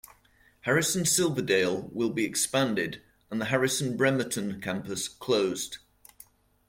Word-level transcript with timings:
Harrison 0.61 1.05
Silverdale 1.05 1.87
will 1.93 2.09
be 2.09 2.25
expanded 2.25 3.03
and 3.29 3.39
the 3.39 3.45
Harrison 3.45 3.95
Bremerton 3.97 4.59
campus 4.59 5.07
closed. 5.07 5.77